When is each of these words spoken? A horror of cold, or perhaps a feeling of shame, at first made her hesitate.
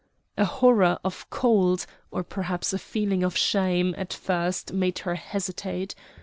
A 0.35 0.45
horror 0.45 0.97
of 1.03 1.29
cold, 1.29 1.85
or 2.09 2.23
perhaps 2.23 2.73
a 2.73 2.79
feeling 2.79 3.21
of 3.21 3.37
shame, 3.37 3.93
at 3.99 4.11
first 4.13 4.73
made 4.73 4.97
her 5.05 5.13
hesitate. 5.13 5.93